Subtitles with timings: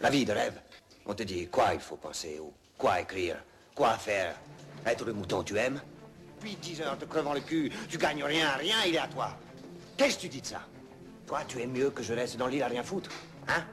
[0.00, 0.60] La vie de rêve.
[1.06, 3.36] On te dit quoi il faut penser ou quoi écrire,
[3.74, 4.34] quoi faire.
[4.86, 5.80] Être le mouton tu aimes
[6.40, 9.36] Puis 10 heures te crevant le cul, tu gagnes rien, rien, il est à toi.
[9.96, 10.60] Qu'est-ce que tu dis de ça
[11.26, 13.10] Toi, tu es mieux que je reste dans l'île à rien foutre,
[13.48, 13.64] hein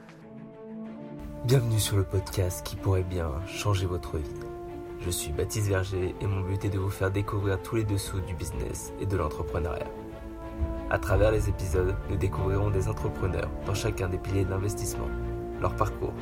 [1.44, 4.40] Bienvenue sur le podcast qui pourrait bien changer votre vie.
[5.00, 8.20] Je suis Baptiste Verger et mon but est de vous faire découvrir tous les dessous
[8.22, 9.86] du business et de l'entrepreneuriat.
[10.90, 15.08] À travers les épisodes, nous découvrirons des entrepreneurs dans chacun des piliers d'investissement,
[15.60, 16.12] leur parcours.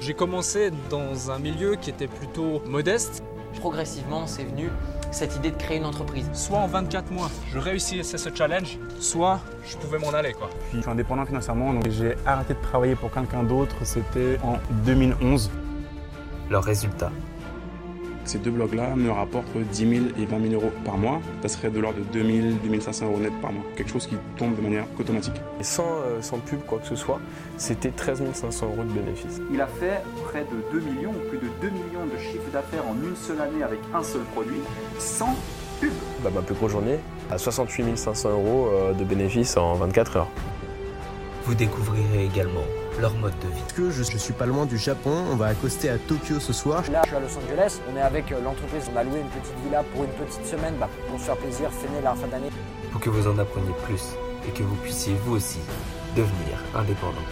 [0.00, 3.22] J'ai commencé dans un milieu qui était plutôt modeste.
[3.60, 4.70] Progressivement, c'est venu
[5.10, 6.28] cette idée de créer une entreprise.
[6.32, 10.32] Soit en 24 mois, je réussissais ce challenge, soit je pouvais m'en aller.
[10.32, 10.48] Quoi.
[10.72, 15.50] Je suis indépendant financièrement, donc j'ai arrêté de travailler pour quelqu'un d'autre, c'était en 2011.
[16.50, 17.12] Leurs résultats,
[18.24, 21.20] Ces deux blogs-là me rapportent 10 000 et 20 000 euros par mois.
[21.42, 23.64] Ça serait de l'ordre de 2 000, 2 500 euros net par mois.
[23.76, 25.34] Quelque chose qui tombe de manière automatique.
[25.60, 27.20] Et sans, euh, sans pub, quoi que ce soit,
[27.56, 29.40] c'était 13 500 euros de bénéfices.
[29.52, 32.94] Il a fait près de 2 millions, plus de 2 millions de chiffres d'affaires en
[32.94, 34.60] une seule année avec un seul produit,
[34.98, 35.34] sans
[35.80, 35.92] pub.
[36.22, 36.98] Bah, ma plus grosse journée,
[37.30, 40.28] à 68 500 euros euh, de bénéfices en 24 heures.
[41.44, 42.64] Vous découvrirez également
[43.00, 43.62] leur mode de vie.
[43.74, 46.82] que je, je suis pas loin du Japon, on va accoster à Tokyo ce soir.
[46.92, 47.80] Là, je suis à Los Angeles.
[47.92, 48.84] On est avec euh, l'entreprise.
[48.92, 51.70] On a loué une petite villa pour une petite semaine bah, pour se faire plaisir,
[51.70, 52.50] fêter la fin d'année.
[52.90, 54.02] pour que vous en appreniez plus
[54.46, 55.58] et que vous puissiez vous aussi
[56.16, 57.26] devenir indépendant.